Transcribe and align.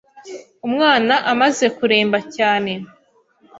Umwana 0.67 1.13
amaze 1.31 1.65
kuremba 1.77 2.19
cyane, 2.35 2.71